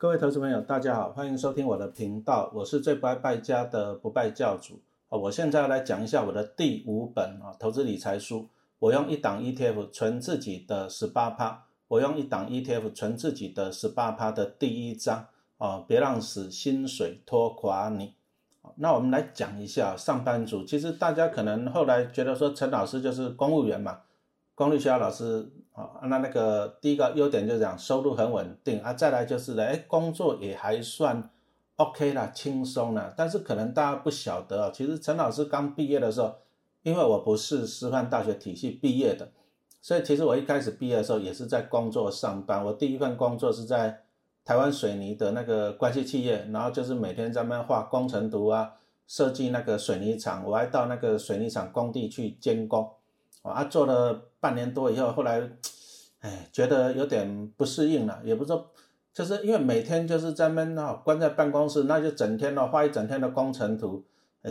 [0.00, 4.78] 各位投资朋友，大家好，欢迎收听我的频道，我是最不爱败家的不败教主
[5.08, 5.18] 啊！
[5.18, 8.48] 我现在来讲一下我的第五本啊投资理财书，
[8.78, 15.26] 我用一档 ETF 存自己的十八趴，我用一档 ETF 存自己的十八趴的第一章
[15.56, 18.14] 啊，别让死薪水拖垮你。
[18.76, 24.02] 那我们来讲一下上班族，其实大家可能后来觉得说陈老师就是公务员嘛。
[24.54, 31.30] 公立学校老师啊，那那个第一个优点就是讲收入很稳定啊，再来就是呢，哎，工作也还算
[31.76, 33.14] OK 啦，轻松啦。
[33.16, 36.34] 但是可能大家不晓得啊，其实陈老师刚毕业的时候，
[36.82, 39.28] 因为我不是师范大学体系毕业的，
[39.80, 42.64] 所以其实我一开始毕业的时候也是在工作上班。
[42.64, 44.00] 我第一份工作是在
[44.44, 48.72] 台湾水泥的那个关系企业，然后就是每天在那画工程图啊，
[49.06, 52.90] 设计那个水泥厂，我还到那个水泥厂工地去监工。
[53.42, 55.40] 啊，做了半年多以后，后来，
[56.20, 58.70] 哎，觉得有点不适应了，也不是说，
[59.12, 64.04] 就是因为每天就是在闷啊，关在办公室，那就整天的画一整天的工程图，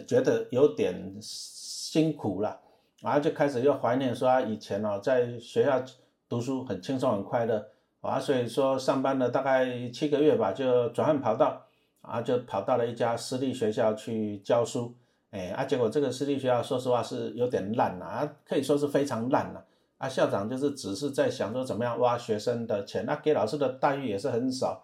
[0.08, 2.59] 觉得有点辛苦了，
[3.02, 5.84] 然后就开始又怀念说啊以前哦，在学校
[6.30, 7.66] 读书很轻松很快乐，
[8.02, 11.66] 啊，所以说上班了大概七个月吧，就转换跑道，
[12.02, 14.96] 啊，就跑到了一家私立学校去教书。
[15.31, 19.66] 哎啊，结果这个私立学校说实话是有点烂了啊，可以说是非常烂了。
[19.98, 24.84] 啊校长就是只是在想说怎么样挖学生的钱，那给老师的待遇也是很少。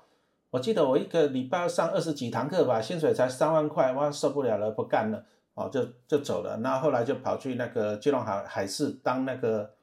[0.49, 6.57] 我记得我一个礼拜上二十几堂课吧，薪水才三万块，哇，受不了了，不干了，哦，就就走了。
[6.57, 9.73] 那后来就跑去那个基隆海海事当那个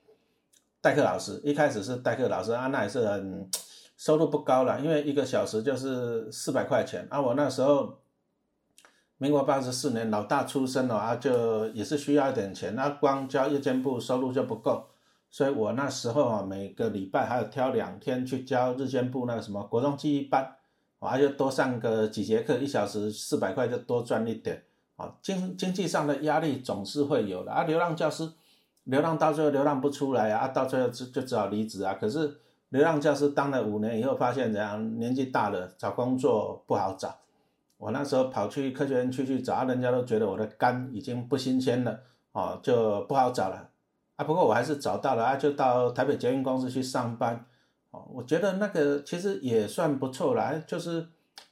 [0.80, 3.48] 代课老师，一开始是代课老师啊，那也是很
[3.96, 7.20] 收入不高了，因为一个小时就是四百块钱啊。
[7.20, 7.98] 我那时候。
[9.22, 14.88] 民国八十四年，老大出生了啊，就也是需要一点钱，那光交夜间部收入就不够，
[15.30, 20.56] 所以我那时候啊，每个礼拜还要挑两天去教日间部那个什么国中记忆班，
[20.98, 24.62] 啊，就多上个几节课，一小时四百块就多赚一点，
[24.96, 27.52] 啊，经经济上的压力总是会有的。
[27.52, 28.28] 啊，流浪教师，
[28.84, 32.36] 流浪到最后流浪不出来啊，到最后就就只好离职啊，可是
[32.70, 37.16] 流浪教师当了五年以后，发现怎样，年纪大了，找工作不好找。
[37.78, 42.00] 我那时候跑去科学园区去找，人家都觉得我的肝已经不新鲜了，
[42.32, 43.70] 啊，就不好找了，
[44.20, 47.42] 啊，不过我还是找到了，啊，就到台北捷运公司去上班，
[47.90, 51.08] 哦，我觉得那个其实也算不错啦，就是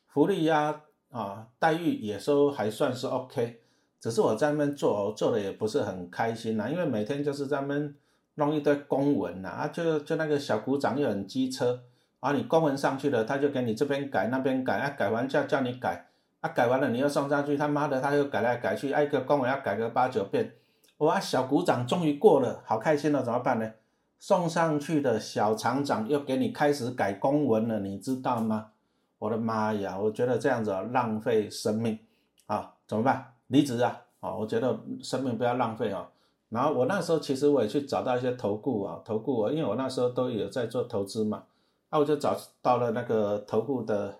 [0.06, 3.62] 福利呀，啊，待遇也都还算是 OK，
[3.98, 7.94] 只是我在那边做，做的也不是很开心呐，因为每天就是在那边
[8.34, 11.80] 弄一堆公文呐，啊，就就那个小股长又很机车，
[12.20, 16.04] 啊，你公文上去了，他就给你这边改那边改，啊，改完叫叫你改。
[16.40, 20.52] 啊，改完了你又送上去，他妈的他又改来改去，一个公文要改个八九遍。
[20.98, 23.72] 哇，小股长终于过了，好开心了，怎么办呢？
[24.18, 28.70] 送上去的小厂长又给你开始改公文了，你知道吗？
[29.18, 31.98] 我的妈呀，我觉得这样子浪费生命
[32.46, 33.34] 啊，怎么办？
[33.46, 34.02] 离职啊！
[34.20, 36.08] 啊，我觉得生命不要浪费啊。
[36.48, 41.44] 然后我那时候其实我也去找到一些投顾啊，投顾啊，因为我那时候都有在做投资嘛，
[41.90, 44.18] 那我就找到了那个投顾的。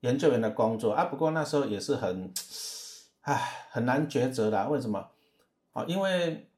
[0.00, 2.30] 研究员的工作啊，不过那时候也是很，
[3.22, 4.68] 唉，很难抉择的。
[4.68, 5.02] 为什么？
[5.74, 6.48] 啊，因为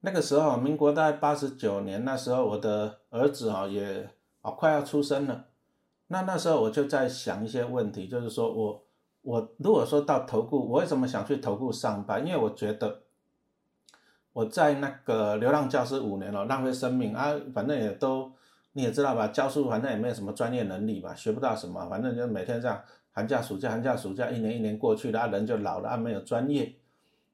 [0.00, 4.10] 那个时候民国大概八十九年，那时候我的儿子啊也
[4.42, 5.46] 啊快要出生了。
[6.08, 8.84] 那那时候我就在想一些问题，就是说我
[9.22, 12.26] 我如果说到投顾，我为什么想去投顾上班？
[12.26, 13.04] 因为我觉得
[14.34, 18.30] 我在那个流浪教师五年了，浪费生命啊，反正也都。
[18.72, 22.80] 你也知道吧，教书反正也没有什么专业能力吧，学不到什么，反正就每天这样，
[23.10, 26.72] 寒假暑假寒假暑假，一年一年过去了，啊人就老了，啊没有专业，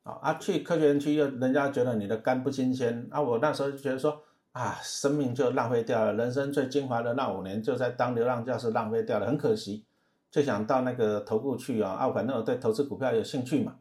[0.05, 4.23] 啊去科学园区又人家觉得你的肝不新鲜，啊我那时候就觉得说
[4.53, 9.85] 啊生命就浪费掉了，人生最精华的那五年就在当流浪教师浪费掉了，很可惜，
[10.31, 13.75] 就想到那个投顾去啊，啊反正我对投资股票有兴趣嘛，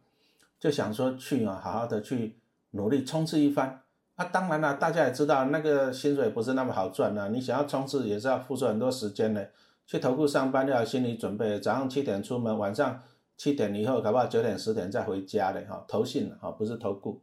[0.59, 2.37] 就想说去啊好好的去
[2.71, 3.81] 努力冲刺一番。
[4.15, 7.29] 啊，当然了，大家也知道那个薪水不是那么好赚的。
[7.29, 9.49] 你想要冲刺，也是要付出很多时间的。
[9.87, 13.01] 去投顾上班要有心理准备，早上七点出门，晚上
[13.37, 15.83] 七点以后，搞不好九点十点再回家的哈。
[15.87, 17.21] 投信哈，不是投顾。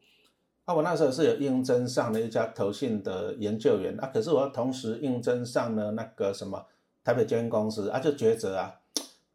[0.65, 6.67] 啊，我那时候是有应征上了一家投信的研究员啊，可是我同时应征上了那个什么
[7.03, 8.81] 台北监公司啊，就抉择啊。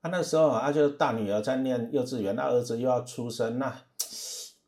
[0.01, 3.74] 啊，那时候啊，就大女儿在念幼稚园，那儿子又要出生那。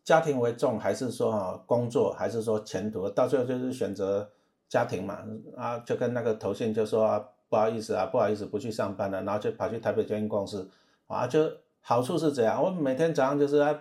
[0.04, 3.10] 家庭为重，还是说哈工作，还是说前途？
[3.10, 4.32] 到最后就是选择
[4.70, 5.22] 家庭嘛。
[5.58, 10.70] 啊，就跟那个投信就说不好意思啊，不好意思不去上班了，然后就跑去台北捷运公司。
[11.08, 11.52] 啊，就
[11.88, 13.74] 好处是这样，我每天早上就是啊，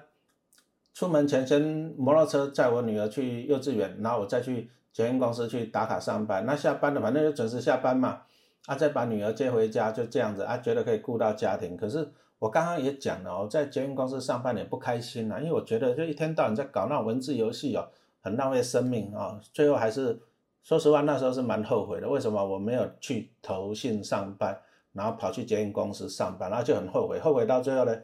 [0.94, 1.60] 出门前先
[1.98, 6.46] 摩托车载我女儿去幼稚园，然后我再去捷运公司去打卡上班。
[6.46, 8.22] 那下班了，反正就准时下班嘛。
[8.66, 11.76] 啊，再把女儿接回家，就这样子啊，觉得可以顾到家庭。
[11.76, 12.08] 可是
[12.38, 17.88] 我刚刚也讲了，我在捷运公司上班也不开心啊，因为我觉得就一天到晚在搞那文字游戏哦，
[18.20, 19.40] 很浪费生命啊。
[19.52, 20.20] 最后还是
[20.62, 22.08] 说实话，那时候是蛮后悔的。
[22.08, 24.56] 为什么我没有去投信上班，
[24.96, 27.20] 然后跑去捷运公司上班，然后就很后悔。
[27.20, 27.96] 后悔到最后呢，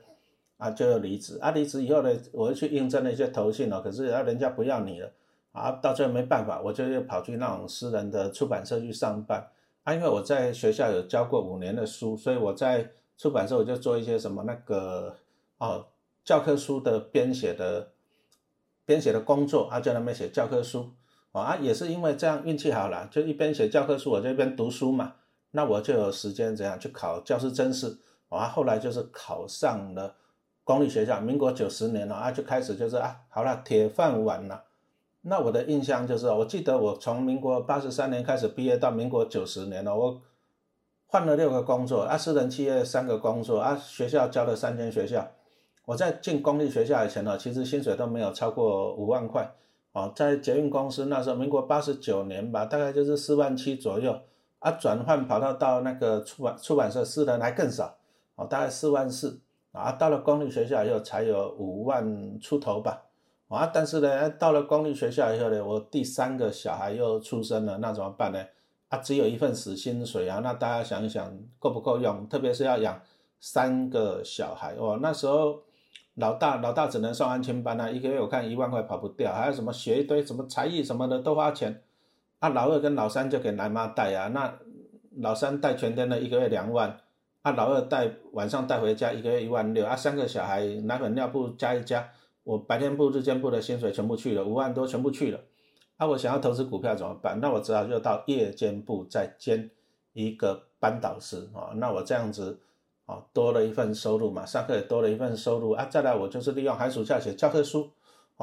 [0.58, 1.38] 啊，就要离职。
[1.40, 5.10] 啊，离职以后呢，我又去应征了一些投信了，可是啊，人家不要你了。
[5.52, 9.48] 啊，到最后没办法，我就又跑去那种私人的出版社去上班。
[9.84, 15.16] 啊，因为我在学校有教过五年的书，所以我在出版社我就做一些什么那个
[15.58, 15.86] 哦
[16.24, 17.90] 教科书的编写的
[18.84, 20.90] 编写的工作，啊，在那边写教科书
[21.32, 25.14] 啊，也是因为这样运气好了，就一边写教科书，我就一边读书嘛，
[25.52, 27.96] 那我就有时间怎样去考教师真试
[28.28, 30.16] 啊，后来就是考上了
[30.64, 34.64] 公立学校，民国九十年了啊，就开始就是啊，好了，铁饭碗了。
[35.22, 40.20] 那我的印象就是，我记得我从民国八十三年开始毕业到民国九十年了，我
[41.06, 45.30] 换了六个工作，啊，私人企业三个工作，啊，学校教了三间学校。
[45.84, 49.52] 我在进公立学校以前呢，其实薪水都没有超过五万块，
[49.92, 54.18] 哦，在捷运公司那时候，民国八十九年吧，大概就是四万七左右，
[54.62, 57.96] 啊，转换跑到到那个出版出版社，私人还更少，
[58.36, 59.40] 哦，大概四万四，
[59.72, 63.02] 啊，到了公立学校以后才有五万出头吧。
[63.48, 68.38] 啊，但是呢，到了公立学校以后呢，我第三个小孩又出生了，那怎么办呢？
[68.88, 72.26] 啊，只有一份死薪水啊，那大家想一想够不够用？
[72.28, 72.98] 特别是要养
[73.40, 75.60] 三个小孩哦，那时候
[76.14, 81.82] 老大老大只能上安亲班啊，一个月我看一万块跑不掉，还有什么学一堆什么才艺什么的都花钱。
[82.42, 84.52] 啊，老二跟老三就给奶妈带啊，那
[85.20, 86.98] 老三带全天的一个月两万，
[87.42, 92.10] 啊，老二带晚上带回家一个月一万六，啊，三个小孩奶粉尿布加一加。
[92.42, 95.38] 我白天部、日间部的薪水全部去了，五万多全部去了。
[96.00, 97.38] 那我想要投资股票怎么办？
[97.40, 99.70] 那我只好就到夜间部再兼
[100.12, 101.70] 一个班导师啊。
[101.76, 102.58] 那我这样子
[103.06, 105.84] 啊，多了一份收入嘛，上课也多了一份收入啊。
[105.84, 107.88] 再来，我就是利用寒暑假写教科书。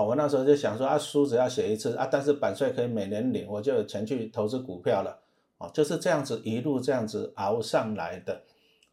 [0.04, 5.20] 我那时候就想说啊，书只要写一次啊，但是版税可以每年领，我就有钱去投资股票了。
[5.58, 8.42] 哦，就是这样子一路这样子熬上来的。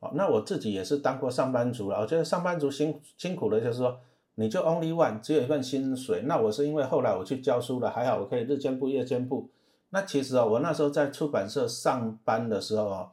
[0.00, 2.00] 哦，那我自己也是当过上班族了。
[2.00, 3.98] 我觉得上班族辛辛苦的，就是说。
[4.38, 6.20] 你就 only one，只有一份薪水。
[6.26, 9.48] 那我是因为后来我去教书了，还好我可以日间部、夜间部。
[9.88, 13.08] 那其实啊，我那时候在出版社上班的时候啊，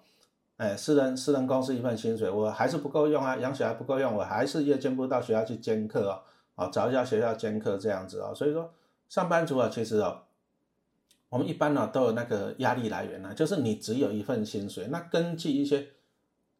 [0.57, 6.19] 哎，私人私人公司一份薪水，我还是不够用啊，养小孩不够用，我还是夜间部到学校去兼课啊，
[6.55, 8.33] 啊，找一下学校兼课这样子啊。
[8.33, 8.71] 所以说，
[9.09, 10.23] 上班族啊，其实啊，
[11.29, 14.87] 我们一般呢都有那个压力来源啊，就是你只有一份薪水。
[14.87, 15.87] 那根据一些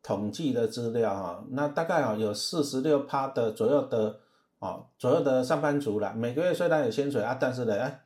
[0.01, 4.19] 统计的资料哈，那大概啊有四十六趴的左右的。
[4.59, 7.99] 哦，左右的上班族了，每个月虽然有薪水啊，但是呢，哎，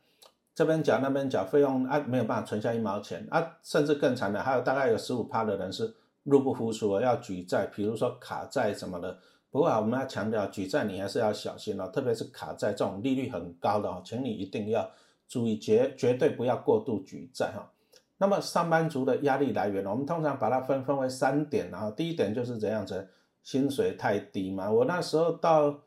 [0.56, 5.94] 这边缴那边缴费用啊，没有办法存下一毛钱啊，甚至更惨的，还有大概有十五趴的人是
[6.24, 9.20] 入不敷出，要举债，比如说卡债什么的。
[9.58, 14.88] 不过啊，我们要强调，举债你还是要小心哦，特别是卡债这种利率很高的哦，请你一定要
[15.28, 17.72] 注意，绝绝对不要过度举债哈。
[18.20, 23.10] 那么上班族的压力来源，我们通常把它分分为三点啊，第一点就是怎样子，
[23.42, 25.80] 薪水太低嘛，我那时候到。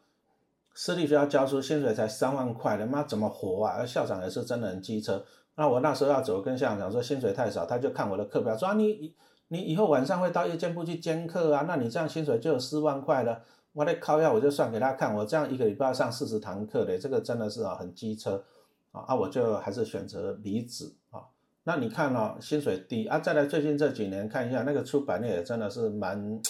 [0.72, 3.84] 私立学校教书，薪水才三万块，他妈怎么活啊？
[3.84, 5.22] 校长也是真的很机车。
[5.56, 9.12] 那我那时候要走，跟校长讲说薪水太少，他就看我的课表，说你
[9.48, 13.42] 你以后晚上会到夜间部去兼课啊，那你这样薪水就有四万块了。
[13.72, 18.44] 我得靠要我就算给他看，我这样一个礼拜要上四十堂课的，这个真的是啊很机车
[18.92, 19.14] 啊啊！
[19.14, 21.22] 我就还是选择离职啊。
[21.64, 26.40] 那你看哦，薪水低啊，再来最近这几年看一下那个出版业真的是蛮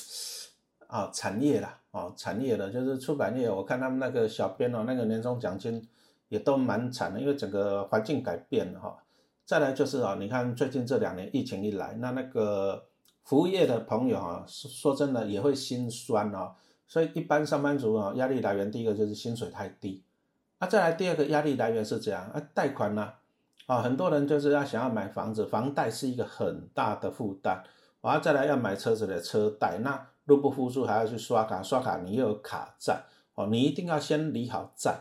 [0.87, 1.77] 啊产业啦。
[1.91, 5.85] 啊，产业的，就是出版业，我看他们那个小编哦，那个年终奖金
[6.29, 8.97] 也都蛮惨的，因为整个环境改变了哈。
[9.45, 12.85] 再来就是啊，你看最近这两年疫情一来，那那个
[13.25, 16.53] 服务业的朋友啊，说真的也会心酸哦。
[16.91, 20.03] 所以一般上班族啊，压力来源第一个就是薪水太低，
[20.59, 23.13] 那再来第二个压力来源是这样啊，贷款呢，
[23.65, 27.63] 啊，很多人就是要想要买房子，房贷是一个很大的负担，
[28.03, 30.09] 啊，再来要买车子的车贷那。
[30.27, 33.03] 入不敷出，还要去刷卡，刷卡你又有卡债
[33.35, 35.01] 哦，你一定要先理好债。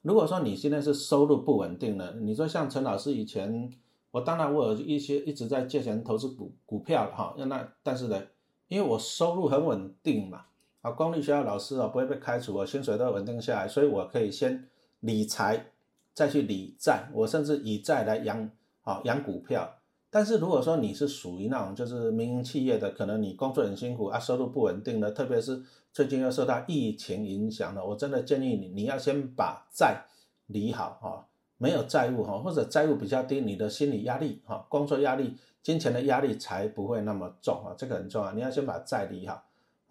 [0.00, 3.70] 如果说你现在是收入不稳定的，你说像陈老师以前，
[4.10, 8.22] 我当然我有一些一直在借钱投资股股票哈，那但是呢，
[8.68, 10.46] 因为我收入很稳定嘛，
[10.82, 14.66] 啊，公立学校老师啊不会被开除，我薪水都稳定下来，所以我可以先
[15.00, 15.66] 理财，
[16.14, 18.50] 再去理债，我甚至以债来养
[18.82, 19.76] 啊养股票。
[20.12, 30.04] 但是如果说你是属于那种就是民营企业的，可能你工作很辛苦啊，收入不稳定的，特别是最近又受到疫情影响的，我真的建议你，你要先把债
[30.46, 39.44] 理好哈，没有债务哈，或者债务比较低，你的心理压力哈，工作压力金钱的压力才不会那么重啊，这个很重要，你要先把债理好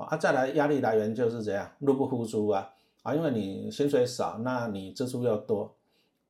[0.05, 2.69] 啊，再来压力来源就是这样，入不敷出啊
[3.03, 5.75] 啊，因为你薪水少，那你支出又多，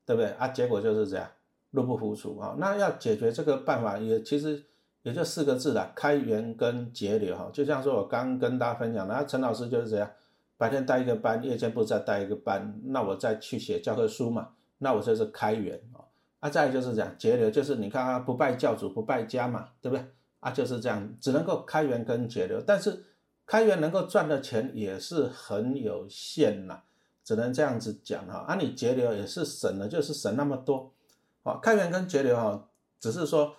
[0.05, 0.47] 对不对啊？
[0.47, 1.27] 结果就是这样，
[1.71, 2.55] 入不敷出啊。
[2.57, 4.63] 那要解决这个办法也其实
[5.03, 7.49] 也就四个字啦，开源跟节流哈。
[7.53, 10.09] 就像说我刚跟大家分享的，陈老师就是这样，
[10.57, 14.49] 白天带一个班，夜间部再带一个班，那我再去写教科书嘛，
[14.79, 16.01] 那我就是开源啊。
[16.39, 20.05] 啊，再就是讲节流，就是你看啊，不拜教主不败家嘛，对不对？
[20.39, 23.03] 啊，就是这样，只能够开源跟节流，但是
[23.50, 26.84] 开源能够赚的钱也是很有限呐，
[27.24, 28.46] 只能这样子讲哈。
[28.48, 30.94] 啊，你节流也是省了，就是省那么多，
[31.41, 33.56] 啊，开源跟节流哈，只是说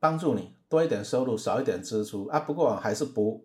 [0.00, 3.44] 帮助你多一点收入，少一点支出啊，不过还是不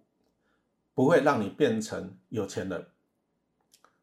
[0.93, 2.87] 不会让你变成有钱人。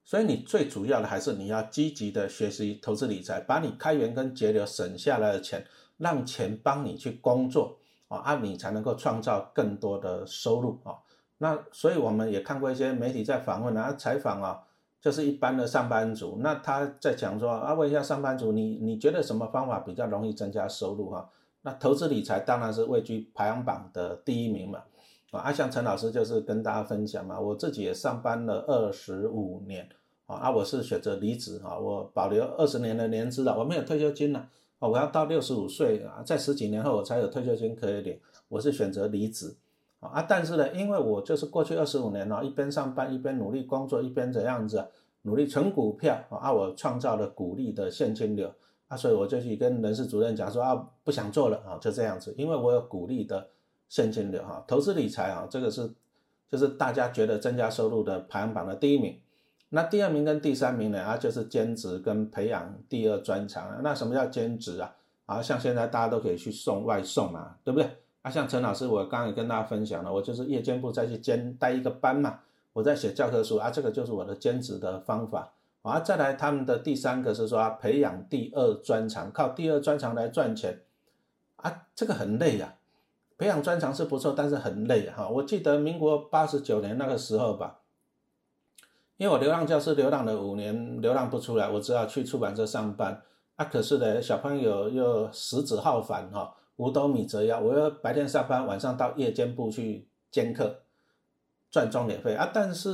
[0.04, 7.78] 所以你最主要的还是你要积极的学习投资理财，把你开源跟节流省下来的钱，让钱帮你去工作
[8.08, 10.92] 啊，啊，你才能够创造更多的收入啊。
[11.38, 14.60] 那所以我们也看过一些媒体在访问啊，采访啊，
[15.00, 21.30] 就是一般的上班族，那他在讲说啊，问一下上班族，你你觉得什么方法比较容易增加收入哈？
[21.62, 24.80] 那投资理财当然是位居排行榜的第一名嘛。
[25.30, 29.88] 啊，阿像陈老师就是跟大家分享嘛，我自己也上班了二十五年。
[30.26, 34.46] 啊，我是选择离职啊，我保留二十年的年资了，我没有退休金了
[34.78, 39.56] 啊，我要到六十五岁啊，在十几年后我才有退休金可以领，我是选择离职
[40.00, 44.86] 啊，但是呢，因为我就是过去二十五年了，一边上班一边努力工作，一边这样子
[45.22, 48.52] 努力存股票啊，我创造了股利的现金流
[48.86, 53.48] 啊，所以我就去跟人事主任讲说啊，不想做了啊，就这样子，因为我有股利的
[53.88, 55.90] 现金流哈，投资理财啊，这个是
[56.48, 59.20] 就是大家觉得增加收入的排行榜的第一名。
[59.70, 61.02] 那第二名跟第三名呢？
[61.02, 63.80] 啊，就是兼职跟培养第二专长啊。
[63.82, 64.94] 那什么叫兼职啊？
[65.26, 67.90] 啊，像现在大家都可以去送外送嘛，对不对？
[68.30, 72.40] 像陈老师，我刚刚也跟大家分享了，我就是夜间部再去兼带一个班嘛，
[72.72, 75.52] 我在写教科书啊，这个就是我的兼职的方法。
[75.82, 80.82] 啊，再来他们的第三个是说培养第二专长，靠第二专长来赚钱。
[81.56, 82.74] 啊，这个很累呀，
[83.38, 85.28] 培养专长是不错，但是很累哈。
[85.28, 87.78] 我记得民国八十九年那个时候吧。
[89.16, 93.22] 因为我流浪教师流浪了五年，流浪不出来，我只好去出版社上班。
[93.56, 100.82] 啊，可是呢，小朋友又食指好烦哈，五斗米折腰，我要白天上班，晚上到夜间部去兼课，
[101.70, 102.50] 赚钟点费啊。
[102.52, 102.90] 但是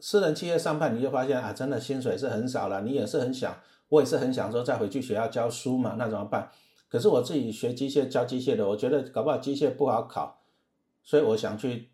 [0.00, 2.82] 私人企业上班，你就发现啊，真的薪水是很少了。
[2.82, 6.50] 你也是很想，我也是很想说再回去学校教书嘛，那怎么办？
[6.88, 10.42] 可是我自己学机械教机械的，我觉得搞不好机械不好考，
[11.02, 11.90] 所以我想去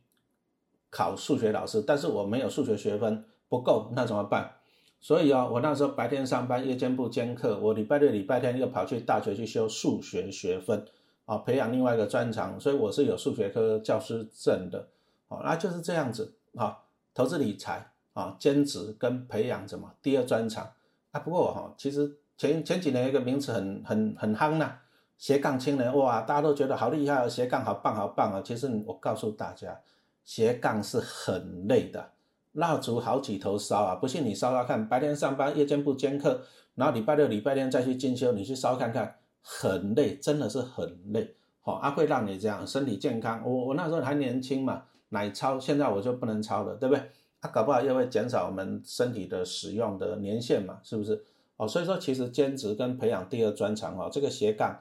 [0.91, 3.25] 考数学老师，但是我没有数学学分。
[3.51, 4.57] 不够那怎么办？
[5.01, 10.85] 所以哦，我那时候白天上班，夜间部兼课，我礼拜六、礼拜天又跑去大学去修数学学分，
[11.29, 14.89] 啊，培养另外一个专长，所以我是有数学科教师证的，
[15.29, 16.79] 啊，那就是这样子啊，
[17.13, 20.73] 投资理财啊，兼职跟培养什么第二专长
[21.11, 21.21] 啊。
[21.21, 24.79] 不过哈，其实前前几年一个名词很很很夯呐，
[25.19, 28.41] 斜杠青年，哇，大家都觉得好厉害啊，斜杠好棒好棒啊。
[28.43, 29.79] 其实我告诉大家，
[30.25, 32.13] 斜杠是很累的。
[32.53, 33.95] 蜡烛好几头烧啊！
[33.95, 36.41] 不信你烧烧看，白天上班，夜间部兼课，
[36.75, 39.17] 然后礼拜六、礼拜天再去进修，你去烧看看，
[39.51, 41.35] 很累，真的是很累。
[41.63, 43.43] 好，啊会让你这样身体健康。
[43.43, 47.11] 我我那时候还年轻嘛，奶超，现在我就不能超了，对不对？
[47.41, 51.25] 啊，搞不好又会减少我们身体的使用的年限嘛，是不是？
[51.57, 54.79] 哦，所以说其实兼职跟培养第二专长哦，这个斜杠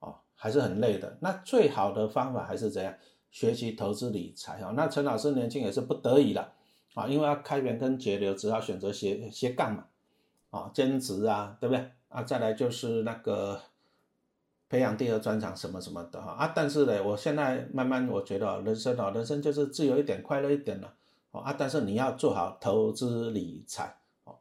[0.00, 1.16] 哦还是很累的。
[1.20, 2.92] 那最好的方法还是怎样？
[3.30, 4.72] 学习投资理财哦。
[4.74, 6.52] 那陈老师年轻也是不得已了。
[6.94, 9.84] 啊，因为要开源跟节流，只好选择斜斜杠嘛，
[10.50, 11.90] 啊，兼职啊，对不对？
[12.08, 13.60] 啊，再来就是那个
[14.68, 20.92] 培养第二专长什么什么的哈啊，但是呢，我现在慢慢我觉得人生啊，人生就是自由一点，快乐一点了，
[21.32, 24.36] 啊，但是你要做好投资理财哦，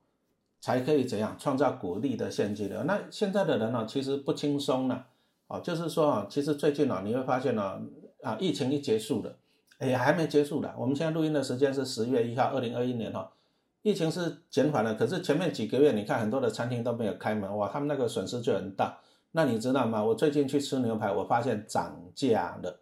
[0.60, 2.84] 才可以怎样创造股利的现金流。
[2.84, 5.05] 那现在的人呢，其实不轻松了，
[5.48, 7.81] 啊，就是说啊，其实最近啊，你会发现呢，
[8.22, 9.36] 啊，疫情一结束了。
[9.79, 10.74] 哎，还没结束的。
[10.75, 13.31] 我们现在录音的时间是十月一号，二零二一年哈。
[13.84, 18.98] 疫情是减缓了，可是前面几个月，你看很多的餐厅都没有开门，哇，他们那个损失就很大。
[19.31, 20.03] 那你知道吗？
[20.03, 22.79] 我最近去吃牛排，我发现涨价了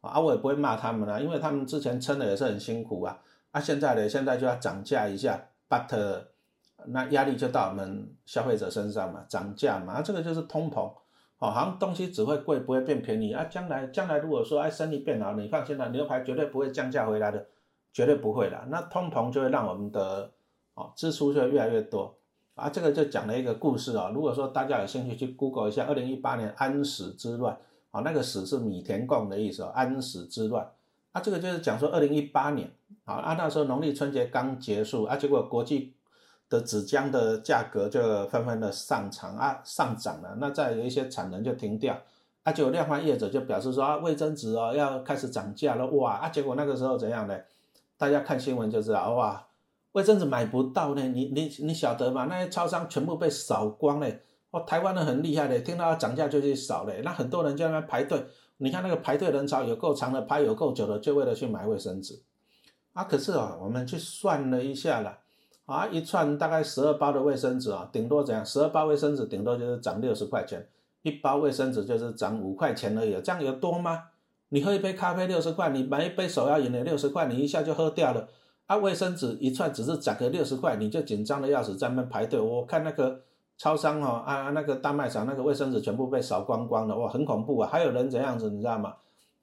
[0.00, 0.20] 啊！
[0.20, 3.18] 我也不会骂他们啊，因为他们之前撑的也是很辛苦啊。
[3.50, 6.24] 啊，现在呢，现在就要涨价一下，but
[6.86, 10.92] 那压力就到我们消费者身上嘛，涨价嘛，这个就是通膨。
[11.38, 13.44] 哦好像东西只会贵，不会变便宜啊！
[13.44, 17.46] 将来将来如果说哎生意变好，你放心了，牛排绝对不会降价回来的，
[17.92, 18.58] 绝对不会的。
[18.68, 20.32] 那通膨就会让我们的
[20.72, 22.16] 哦支出就会越来越多
[22.56, 22.70] 啊！
[22.70, 24.10] 这个就讲了一个故事啊。
[24.12, 27.56] 如果说大家有兴趣去 Google 一下，二零一八年安史之乱
[27.90, 30.68] 啊，那个史是米田共的意思，安史之乱。
[31.12, 32.70] 啊，这个就是讲说二零一八年，
[33.04, 35.94] 啊啊那时候农历春节刚结束，啊结果国际
[36.48, 41.98] 的纸浆的价格就纷纷的上涨啊上涨了，那再有一些产能就停掉，
[42.42, 47.38] 啊就量贩业者就表示说啊卫生纸哦要开始涨价了，哇啊结果那个时候怎样呢？
[47.98, 49.45] 大家看新闻就知道，哇
[49.96, 52.26] 卫生纸买不到呢，你你你晓得吗？
[52.28, 58.22] 那些超商全部被扫光嘞，哦台湾人很厉害的，听到要涨价就去扫嘞，那很多人就在那排队。
[58.58, 62.22] 你看那个排队人潮有够长的，排有够久的，就为了去买卫生纸
[62.92, 63.04] 啊！
[63.04, 65.16] 可是啊，我们去算了一下了
[65.64, 68.44] 啊，一串大概十二包的卫生纸啊，顶多怎样？
[68.44, 70.68] 十二包卫生纸顶多就是涨六十块钱，
[71.00, 74.04] 一包卫生纸就是涨五块钱而已，这样有多吗？
[74.50, 78.28] 你喝一杯咖啡六十块，你买一杯手摇饮料六十块，你一下就喝掉了
[78.66, 78.76] 啊！
[78.76, 82.38] 卫生纸一串只是涨个六十块，你就紧张的要死，在那排队。
[82.40, 83.22] 我看那个。
[83.58, 88.96] 超商哦啊那个大卖场那个卫生纸全部被扫光光了哇很恐怖啊还有人怎样子你知道吗？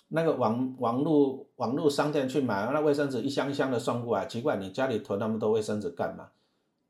[0.10, 6.28] 那个网网络网络商店去买那卫生纸一箱一箱的送过来，奇怪你家里囤那么多卫生纸干嘛？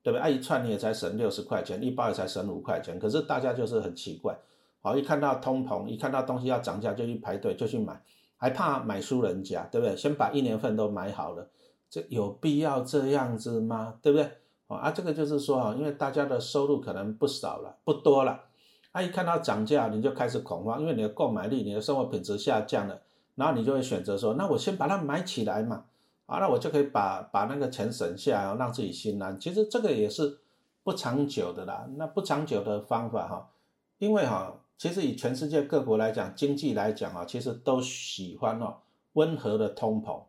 [0.01, 0.21] 对不对？
[0.21, 4.37] 啊一串你也才省六十块钱，一包也才省五块钱，可是大家就是很奇怪，
[4.81, 8.01] 好一看到通膨，一看到东西要涨价就去排队就去买，
[8.35, 9.95] 还怕买输人家，对不对？
[9.95, 11.47] 先把一年份都买好了，
[11.93, 13.99] 这有必要这样子吗？
[14.01, 14.27] 对不对？
[14.65, 18.45] 啊，这个就是说啊，因为大家的收入可能不少了，不多了，
[18.93, 22.99] 啊，一看到涨价，你就开始恐慌，因为你的购买力、你的生活品质下降了，
[23.35, 25.85] 然后你就会选择说，那我先把它买起来嘛，
[26.25, 29.39] 啊，那我就可以把把那个钱省下，让自己心安。
[29.39, 30.39] 其实这个也是
[30.81, 33.51] 不长久的啦，那不长久的方法哈，
[33.99, 38.77] 因为哈，其实以全世界各国来讲，经济来讲啊，其实都喜欢哦
[39.11, 40.19] 温和的通膨。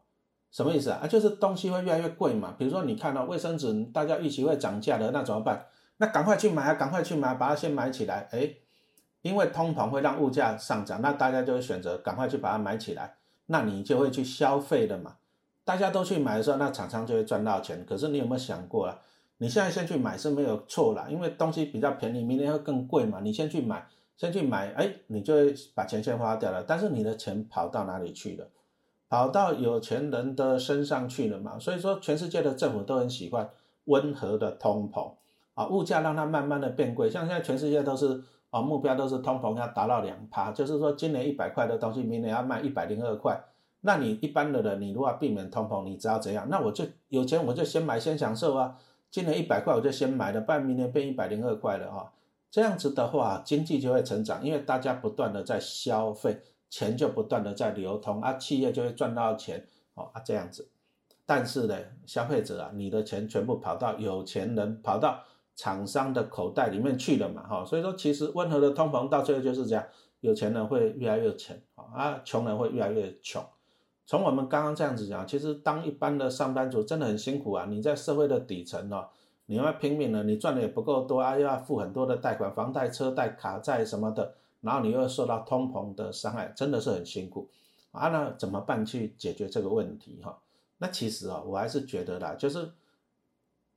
[0.54, 1.04] 什么意思啊？
[1.04, 2.54] 就是东西会越来越贵嘛。
[2.56, 5.66] 比如说，你看到卫生纸，大家预期会涨价的，那怎么办？
[5.96, 8.28] 那赶快去买啊，赶快去买，把它先买起来。
[8.30, 8.48] 哎，
[9.22, 15.16] 因为通膨会让物价上涨，那大家就会选择赶快去把它买起来，那你就会去消费的嘛。
[15.64, 17.84] 大家都去买的时候，那厂商就会赚到钱。
[17.84, 19.00] 可是你有没有想过啊？
[19.38, 23.18] 你现在先去买是没有错啦，因为东西比较便宜，明年会更贵嘛。
[23.20, 23.84] 你先去买，
[24.16, 26.62] 先去买，哎，你就会把钱先花掉了。
[26.62, 28.46] 但是你的钱跑到哪里去了？
[29.14, 31.56] 跑到有钱人的身上去了嘛？
[31.56, 33.48] 所以说，全世界的政府都很喜欢
[33.84, 35.12] 温和的通膨
[35.54, 37.08] 啊，物价让它慢慢的变贵。
[37.08, 43.40] 像现在全世界都是啊，目标都是通膨要达到两趴，就是说今年一百块的东西，明年要卖一百零二块。
[43.82, 46.48] 那你一般的人，你如果避免通膨，你知道怎样？
[46.50, 48.76] 那我就有钱，我就先买先享受啊。
[49.12, 52.10] 今年一百块我就先买了，不然明年变一百零二块了啊。
[52.50, 56.40] 这样子的话，经济就会成长，因为大家不断的在消费。
[56.74, 60.68] 钱就不断的在流通啊，企业就会赚到钱哦啊这样子，
[61.24, 65.22] 但是呢，消费者啊，你的钱全部跑到有钱人、跑到
[65.54, 69.84] 厂商的口袋里面去了嘛哈，所以说其实温和的通膨到最后就是这样，
[70.18, 73.40] 有钱人会越来越钱啊，穷人会越来越穷。
[74.04, 79.06] 从我们刚刚这样子讲，其实当一般的上班族真的很辛苦啊，你在社会的底层哦，
[79.46, 84.34] 你要拼命了，你赚的也不够多啊，又要付很多的贷款、房贷、车贷、卡债什么的。
[84.64, 87.50] 然后你又受到通膨的伤害，真的是很辛苦
[87.92, 88.08] 啊！
[88.08, 90.20] 那怎么办去解决这个问题？
[90.22, 90.38] 哈，
[90.78, 92.72] 那其实啊，我还是觉得啦，就是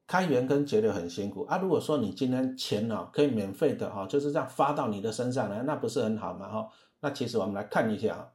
[0.07, 1.57] 开源跟节流很辛苦啊。
[1.57, 6.47] 如果说你今天钱呢可以免费的哈，就是这样发到你的身上来，那不是很好吗？
[6.47, 6.69] 哈，
[7.01, 8.29] 那其实我们来看一下啊，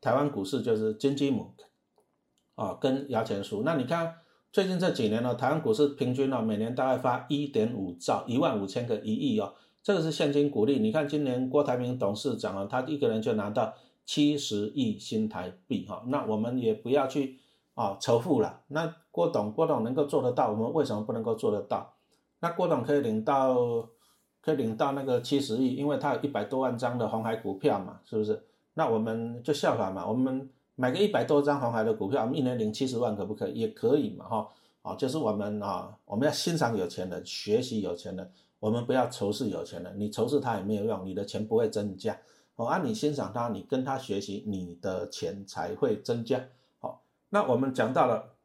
[0.00, 1.54] 台湾股市就是金鸡母
[2.56, 3.62] 啊，跟摇钱树。
[3.64, 4.16] 那你看
[4.50, 9.54] 最近这几年呢，台湾股市平均呢每年大概发一点五兆，一万五千个一亿哦。
[9.82, 17.38] 这个是现金股利，你看今年郭台铭董事长啊，他一个人就拿到七十亿新台币哈，那我们也不要去
[17.74, 18.60] 啊仇富了。
[18.68, 21.94] 那郭董郭董能够做得到，我们为什么不能够做得到？
[22.38, 23.56] 那郭董可以领到
[24.40, 28.40] 可以领到那个七十亿，因为他有一百多万张的红海股票嘛，是不是？
[28.74, 33.60] 那我们就效法嘛，我们买个一百多张红海的股票，我们一年领七十万可不可以？
[33.60, 34.48] 也可以嘛哈，
[34.82, 38.30] 啊，就是我们啊，我们要欣赏有钱人，学习有钱人。
[38.62, 42.16] 我们不要仇视有钱人，你仇视他也没有用，你的钱不会增加。
[42.54, 46.40] 哦，啊，你欣赏他，你跟他学习，你的钱才会增加。
[46.78, 48.36] 好，那我们讲到了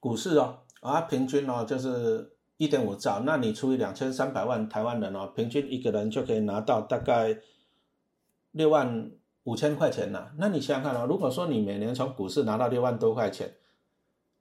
[0.00, 7.38] 股市哦，啊，平均哦就是一点五兆，那你除以两千三百万台湾人哦，平均一个人就可以拿到大概
[8.50, 9.12] 六万
[9.44, 10.32] 五千块钱了。
[10.36, 13.54] 那你想想看哦，如果说你每年从股市拿到六万多块钱，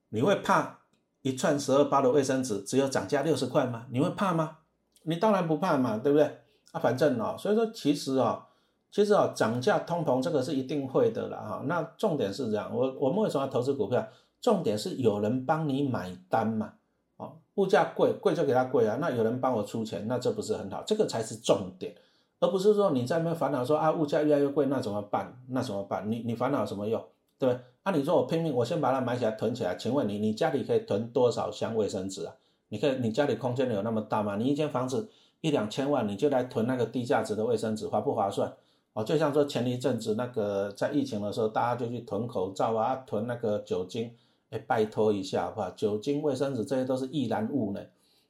[0.10, 0.80] 你会怕？
[1.25, 3.88] 一串十二包的卫生纸只有涨价六十块吗？
[3.89, 4.57] 你会怕吗？
[5.05, 6.23] 你当然不怕嘛，对不对？
[6.71, 8.43] 啊，反正哦，所以说其实哦，
[8.91, 11.63] 其实哦，涨价通膨这个是一定会的了哈。
[11.65, 14.07] 那重点是这样，我我们为什么要投资股票？
[14.39, 16.73] 重点是有人帮你买单嘛。
[17.17, 20.83] 哦，物价贵贵就给他贵啊，那有人帮我出钱，那这不是很好？
[20.85, 21.95] 这个才是重点，
[22.39, 25.41] 而不是说你在那边烦恼说啊物价越来越贵，那怎么办？
[25.49, 26.07] 那怎么办？
[26.11, 27.03] 你你烦恼什么用？
[27.38, 27.62] 对不对？
[27.84, 29.76] 啊，你说我拼命，我先把它买起来囤起来。
[29.76, 32.34] 请问你，你家里可以囤多少箱卫生纸啊？
[32.69, 34.36] 你可以，你家里空间有那么大吗？
[34.38, 35.10] 你一间房子
[35.41, 38.52] 一两千万，你就来囤那个低价值的卫生纸，划不划算？
[38.93, 44.12] 哦，就像说前一阵子那个在疫情的时候，大家就去囤口罩啊，囤那个酒精，
[44.50, 45.69] 哎，拜托一下好不好？
[45.71, 47.82] 酒精、卫生纸这些都是易燃物呢。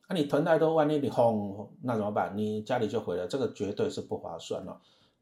[0.09, 2.35] 那你囤太多，万一你轰，那怎么办？
[2.35, 4.77] 你家里就毁了，这个绝对是不划算哦。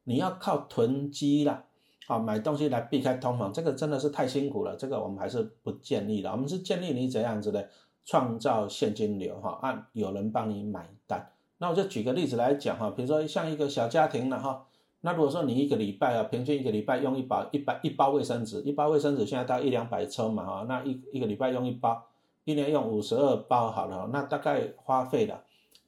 [0.05, 1.65] 你要靠囤积啦。
[2.05, 6.29] 好，买东西来避开通膨，这个真的是太辛苦了，这个我们还是不建议的。
[6.29, 7.69] 我们是建议你怎样子的
[8.03, 11.31] 创造现金流哈，按有人帮你买单。
[11.59, 14.65] 那我就举个例子来讲哈，比如说像一个小家庭了哈，
[14.99, 22.03] 那如果说你一个礼拜啊，平均一个礼拜用一包一百一包卫生纸，一包卫生纸现在到一两百抽嘛哈，那一一个礼拜用一包，
[22.43, 25.41] 一年用五十二包好了，那大概花费的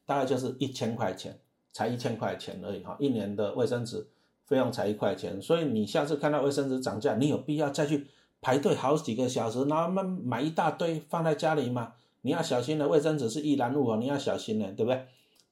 [0.05, 1.37] 大概就是一千块钱，
[1.73, 4.07] 才一千块钱而已哈，一年的卫生纸。
[4.45, 8.07] 费用才一块钱，所以你下次看到卫生纸涨价，你有必要再去
[8.41, 11.93] 排队好几个小时，然后买买一大堆放在家里吗？
[12.21, 15.05] 你要小心的，卫生纸是易燃物哦，你要小心的，对不对？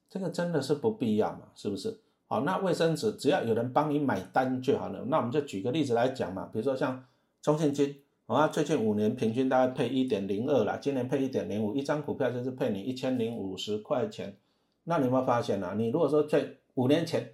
[0.08, 2.00] 这个真的是不必要嘛，是不是？
[2.26, 5.04] 好，那卫生纸只要有人帮你买单就好了。
[5.08, 7.04] 那我们就举个例子来讲嘛，比如说像
[7.42, 14.36] 中信金，啊，最近五年平均大概配一点零二啦，今年配一点零五，一张股票就是配你一千零五十块钱。
[14.84, 15.74] 那你有没有发现呢？
[15.76, 17.32] 你如果说在五年前，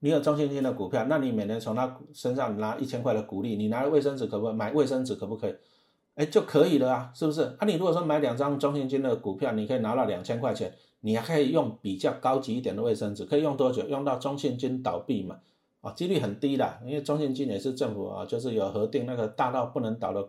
[0.00, 5.54] 你有中信金的股票，那你每年从他身上拿一千块的股利，你拿卫生纸可不可以买卫生纸可不可以？
[6.14, 7.42] 哎，就可以了啊，是不是？
[7.58, 13.86] 啊，你如果说买两张中信金的股票，你可以拿到两千块钱，你还可以用比较高级一点的卫生纸，可以用多久？
[13.88, 15.38] 用到中信金倒闭嘛？
[15.80, 20.28] 啊，几率很低的，因为中信金也是政府啊，就是有核定那个大到不能倒的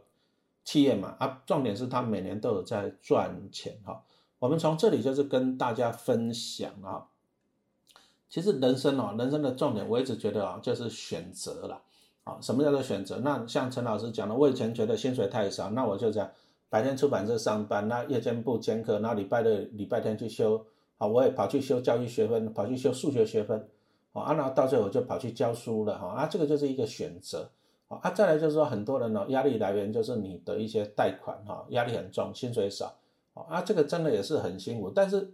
[0.64, 1.16] 企业嘛。
[1.20, 4.04] 啊，重点是它每年都有在赚钱哈。
[4.38, 7.06] 我们从这里就是跟大家分享啊。
[8.30, 11.82] 其实人生哦，人生的重点，我一直觉得啊，就是选择了。
[12.26, 13.18] 啊，什么叫做选择？
[13.24, 16.30] 那像陈老师讲的，我以前觉得薪水太少，那我就这样，
[16.70, 20.64] 白天出版社上班，那夜间部兼课，那礼拜六、礼拜天去修，
[21.00, 23.68] 啊，我也跑去修教育学分，跑去修数学学分，
[24.12, 27.50] 啊，然后到最后就跑去教书了，哈，啊，这个就是一个选择，
[27.88, 32.96] 啊，再来就是说，很多人呢，压力来源就是你的一些贷款，哈，压力很重，薪水少，
[33.34, 35.34] 啊，这个真的也是很辛苦，但是。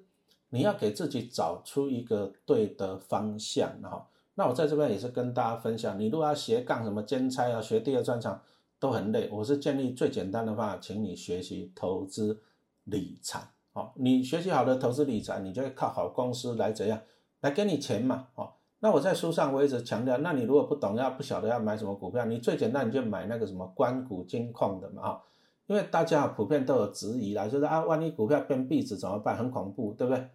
[0.55, 4.07] 你要给自己找出一个对的方向，哈。
[4.35, 8.41] 那我在这边也是跟大家分享，你如果要斜杠什么兼差啊，学第二专长
[8.79, 9.29] 都很累。
[9.31, 12.39] 我是建议最简单的方法，请你学习投资
[12.85, 13.39] 理财，
[13.73, 16.99] 好，你学习好的投资理财，你就会靠好公司来怎样
[17.41, 18.53] 来给你钱嘛，哦。
[18.79, 25.23] 那我在书上我一直强调，那你如果不懂要不晓得要买什么股票，你最简单你就买那个什么关谷金控的嘛，哈。
[25.67, 29.35] 因为大家普遍都有质疑啦，就是啊，万一股票变壁纸怎么办？
[29.35, 30.29] 很恐怖，对不对？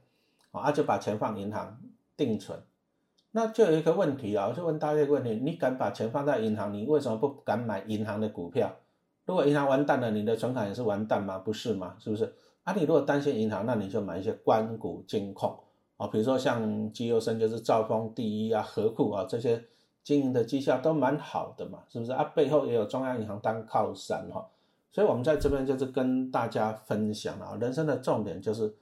[0.52, 1.78] 啊，就把钱放银行
[2.16, 2.58] 定存，
[3.30, 8.70] 那就有一个问题啊，我就问大家一个问题：你敢把钱放在银行，你为什么不敢买银行的股票？
[9.26, 11.38] 如果银行完蛋了，你的存款也是完蛋吗？
[11.38, 11.94] 不是吗？
[11.98, 12.34] 是不是？
[12.64, 15.56] 啊，你如果担心银行，那你就买一些关股金控
[15.96, 19.62] 啊，比如说像绩优生就是兆丰第一啊、和库啊这些
[20.02, 22.10] 经营的绩效都蛮好的嘛，是不是？
[22.10, 24.44] 啊，背后也有中央银行当靠山哈。
[24.92, 28.74] 所以，我们在这边就是跟大家分享啊，人生的重点就是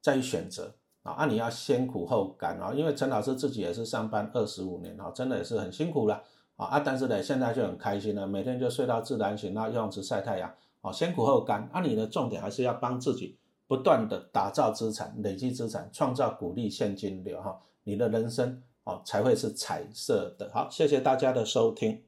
[0.00, 0.72] 在于选择
[1.06, 6.20] 啊，那，你要先苦后甘啊，因为陈老师自己也是上班二十五年啊，真的也是很辛苦了
[6.56, 13.38] 啊，但是呢，现在就很开心了，每天就睡到自然醒，然后游泳池晒太阳，啊，先苦后甘，啊，你的重点还是要帮自己
[13.68, 20.50] 不断的打造资产、累积资产、创造股利现金流哈，你的人生啊才会是彩色的。
[20.52, 22.02] 好，谢谢大家的收听。